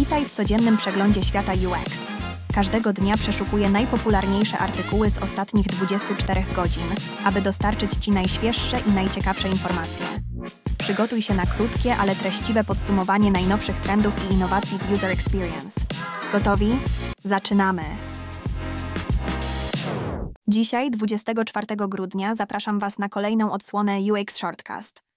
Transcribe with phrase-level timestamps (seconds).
[0.00, 1.98] Witaj w codziennym przeglądzie świata UX.
[2.54, 6.82] Każdego dnia przeszukuję najpopularniejsze artykuły z ostatnich 24 godzin,
[7.24, 10.06] aby dostarczyć Ci najświeższe i najciekawsze informacje.
[10.78, 15.80] Przygotuj się na krótkie, ale treściwe podsumowanie najnowszych trendów i innowacji w User Experience.
[16.32, 16.78] Gotowi?
[17.24, 17.82] Zaczynamy!
[20.48, 25.02] Dzisiaj, 24 grudnia, zapraszam Was na kolejną odsłonę UX Shortcast–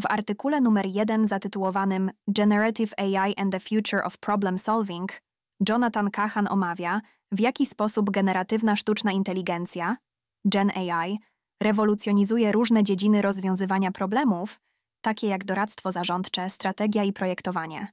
[0.00, 5.22] w artykule numer 1 zatytułowanym Generative AI and the Future of Problem Solving
[5.68, 7.00] Jonathan Kahan omawia,
[7.32, 9.96] w jaki sposób generatywna sztuczna inteligencja,
[10.44, 11.18] Gen AI,
[11.62, 14.60] rewolucjonizuje różne dziedziny rozwiązywania problemów,
[15.00, 17.88] takie jak doradztwo zarządcze, strategia i projektowanie.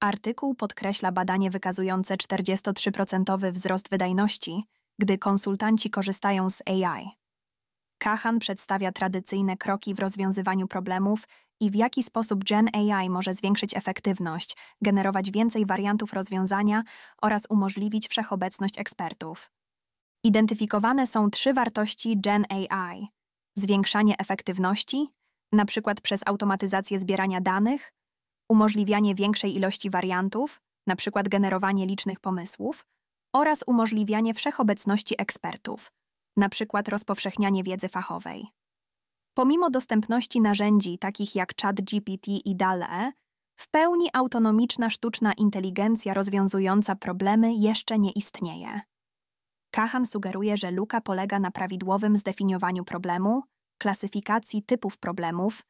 [0.00, 4.64] Artykuł podkreśla badanie wykazujące 43% wzrost wydajności,
[4.98, 7.23] gdy konsultanci korzystają z AI.
[8.04, 11.28] Kahan przedstawia tradycyjne kroki w rozwiązywaniu problemów
[11.60, 16.82] i w jaki sposób Gen AI może zwiększyć efektywność, generować więcej wariantów rozwiązania
[17.22, 19.50] oraz umożliwić wszechobecność ekspertów.
[20.24, 23.08] Identyfikowane są trzy wartości Gen AI:
[23.56, 25.08] zwiększanie efektywności,
[25.52, 25.94] np.
[26.02, 27.92] przez automatyzację zbierania danych,
[28.50, 31.22] umożliwianie większej ilości wariantów, np.
[31.22, 32.86] generowanie licznych pomysłów,
[33.34, 35.90] oraz umożliwianie wszechobecności ekspertów
[36.48, 38.46] przykład rozpowszechnianie wiedzy fachowej.
[39.34, 43.12] Pomimo dostępności narzędzi takich jak ChatGPT i DALE,
[43.56, 48.80] w pełni autonomiczna sztuczna inteligencja rozwiązująca problemy jeszcze nie istnieje.
[49.70, 53.42] Kahan sugeruje, że luka polega na prawidłowym zdefiniowaniu problemu,
[53.78, 55.62] klasyfikacji typów problemów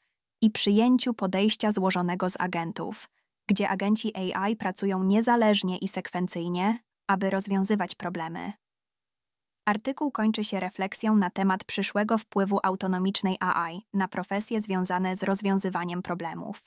[0.42, 3.08] i przyjęciu podejścia złożonego z agentów,
[3.48, 6.78] gdzie agenci AI pracują niezależnie i sekwencyjnie,
[7.08, 8.52] aby rozwiązywać problemy.
[9.64, 16.02] Artykuł kończy się refleksją na temat przyszłego wpływu autonomicznej AI na profesje związane z rozwiązywaniem
[16.02, 16.64] problemów.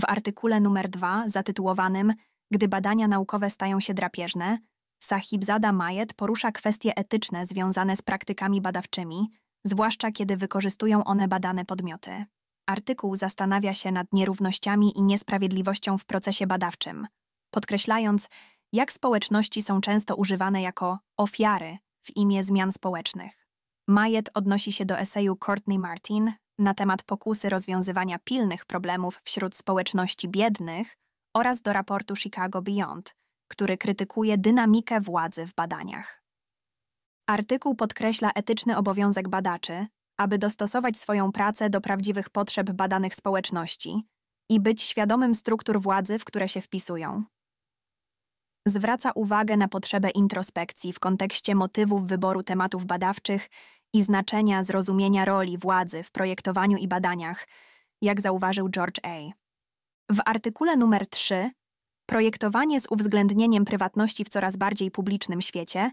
[0.00, 2.14] W artykule numer 2, zatytułowanym
[2.50, 4.58] Gdy badania naukowe stają się drapieżne,
[5.02, 9.30] Sahibzada Majet porusza kwestie etyczne związane z praktykami badawczymi,
[9.64, 12.24] zwłaszcza kiedy wykorzystują one badane podmioty.
[12.66, 17.06] Artykuł zastanawia się nad nierównościami i niesprawiedliwością w procesie badawczym,
[17.50, 18.28] podkreślając,
[18.72, 23.46] jak społeczności są często używane jako ofiary w imię zmian społecznych.
[23.88, 30.28] Majet odnosi się do eseju Courtney Martin na temat pokusy rozwiązywania pilnych problemów wśród społeczności
[30.28, 30.96] biednych
[31.36, 33.16] oraz do raportu Chicago Beyond,
[33.48, 36.22] który krytykuje dynamikę władzy w badaniach.
[37.28, 39.86] Artykuł podkreśla etyczny obowiązek badaczy,
[40.18, 44.02] aby dostosować swoją pracę do prawdziwych potrzeb badanych społeczności
[44.50, 47.24] i być świadomym struktur władzy, w które się wpisują
[48.66, 53.48] zwraca uwagę na potrzebę introspekcji w kontekście motywów wyboru tematów badawczych
[53.92, 57.48] i znaczenia zrozumienia roli władzy w projektowaniu i badaniach,
[58.02, 59.16] jak zauważył George A.
[60.14, 61.50] W artykule numer 3
[62.06, 65.90] Projektowanie z uwzględnieniem prywatności w coraz bardziej publicznym świecie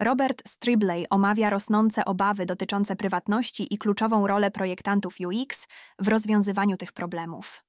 [0.00, 5.66] Robert Stribley omawia rosnące obawy dotyczące prywatności i kluczową rolę projektantów UX
[5.98, 7.64] w rozwiązywaniu tych problemów.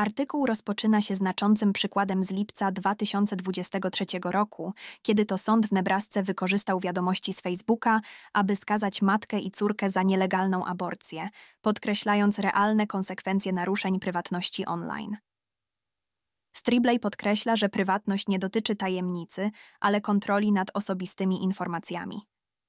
[0.00, 4.72] Artykuł rozpoczyna się znaczącym przykładem z lipca 2023 roku,
[5.02, 8.00] kiedy to sąd w Nebrasce wykorzystał wiadomości z Facebooka,
[8.32, 11.28] aby skazać matkę i córkę za nielegalną aborcję,
[11.60, 15.16] podkreślając realne konsekwencje naruszeń prywatności online.
[16.56, 19.50] Stribley podkreśla, że prywatność nie dotyczy tajemnicy,
[19.80, 22.22] ale kontroli nad osobistymi informacjami.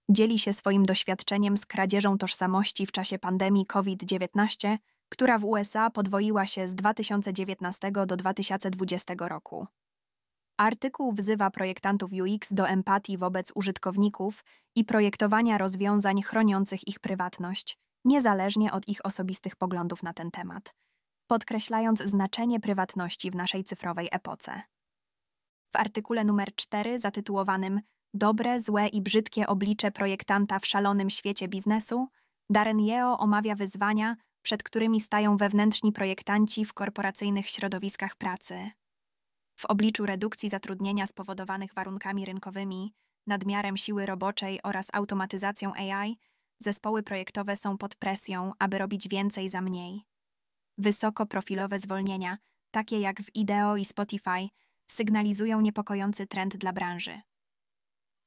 [0.09, 4.77] Dzieli się swoim doświadczeniem z kradzieżą tożsamości w czasie pandemii COVID-19
[5.11, 9.67] która w USA podwoiła się z 2019 do 2020 roku.
[10.57, 14.43] Artykuł wzywa projektantów UX do empatii wobec użytkowników
[14.75, 20.73] i projektowania rozwiązań chroniących ich prywatność, niezależnie od ich osobistych poglądów na ten temat,
[21.27, 24.61] podkreślając znaczenie prywatności w naszej cyfrowej epoce.
[25.73, 27.81] W artykule numer 4 zatytułowanym
[28.13, 32.07] Dobre, złe i brzydkie oblicze projektanta w szalonym świecie biznesu,
[32.49, 38.71] Darren Yeo omawia wyzwania, przed którymi stają wewnętrzni projektanci w korporacyjnych środowiskach pracy.
[39.55, 42.93] W obliczu redukcji zatrudnienia spowodowanych warunkami rynkowymi,
[43.27, 46.17] nadmiarem siły roboczej oraz automatyzacją AI,
[46.59, 50.01] zespoły projektowe są pod presją, aby robić więcej za mniej.
[50.77, 52.37] Wysokoprofilowe zwolnienia,
[52.71, 54.49] takie jak w IDEO i Spotify,
[54.87, 57.21] sygnalizują niepokojący trend dla branży.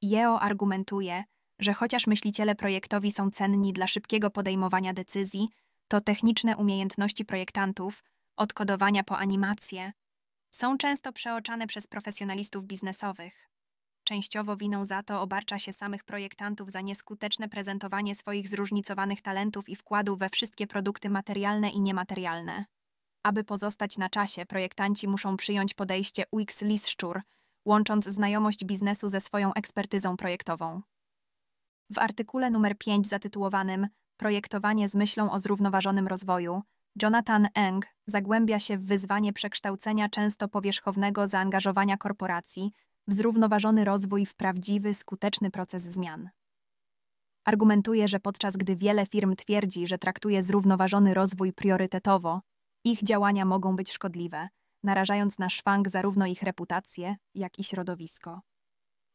[0.02, 1.24] Yeo argumentuje,
[1.58, 5.48] że chociaż myśliciele projektowi są cenni dla szybkiego podejmowania decyzji,
[5.88, 8.04] to techniczne umiejętności projektantów,
[8.36, 9.92] od kodowania po animację,
[10.50, 13.48] są często przeoczane przez profesjonalistów biznesowych.
[14.04, 19.76] Częściowo winą za to obarcza się samych projektantów za nieskuteczne prezentowanie swoich zróżnicowanych talentów i
[19.76, 22.64] wkładu we wszystkie produkty materialne i niematerialne.
[23.22, 27.22] Aby pozostać na czasie, projektanci muszą przyjąć podejście UX Liszczur,
[27.64, 30.82] łącząc znajomość biznesu ze swoją ekspertyzą projektową.
[31.90, 36.62] W artykule numer 5 zatytułowanym Projektowanie z myślą o zrównoważonym rozwoju
[37.02, 42.72] Jonathan Eng zagłębia się w wyzwanie przekształcenia często powierzchownego zaangażowania korporacji
[43.08, 46.30] w zrównoważony rozwój w prawdziwy, skuteczny proces zmian.
[47.44, 52.40] Argumentuje, że podczas gdy wiele firm twierdzi, że traktuje zrównoważony rozwój priorytetowo,
[52.84, 54.48] ich działania mogą być szkodliwe,
[54.82, 58.40] narażając na szwank zarówno ich reputację, jak i środowisko.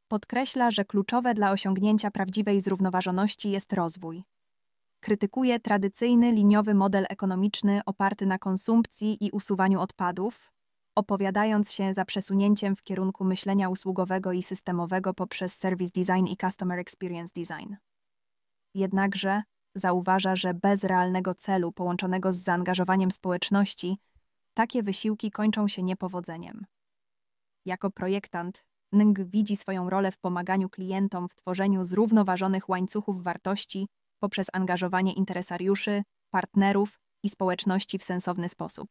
[0.08, 4.24] Podkreśla, że kluczowe dla osiągnięcia prawdziwej zrównoważoności jest rozwój.
[5.00, 10.52] Krytykuje tradycyjny liniowy model ekonomiczny oparty na konsumpcji i usuwaniu odpadów,
[10.96, 16.80] opowiadając się za przesunięciem w kierunku myślenia usługowego i systemowego poprzez Service Design i Customer
[16.80, 17.76] Experience Design.
[18.74, 19.44] Jednakże
[19.76, 23.98] zauważa, że bez realnego celu połączonego z zaangażowaniem społeczności,
[24.54, 26.66] takie wysiłki kończą się niepowodzeniem.
[27.66, 33.88] Jako projektant, Ng widzi swoją rolę w pomaganiu klientom w tworzeniu zrównoważonych łańcuchów wartości
[34.20, 38.90] poprzez angażowanie interesariuszy, partnerów i społeczności w sensowny sposób.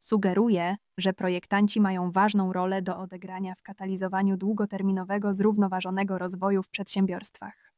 [0.00, 7.72] Sugeruje, że projektanci mają ważną rolę do odegrania w katalizowaniu długoterminowego, zrównoważonego rozwoju w przedsiębiorstwach.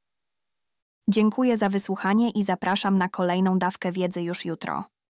[1.09, 4.85] Dziękuję za wysłuchanie i zapraszam na kolejną dawkę wiedzy już jutro.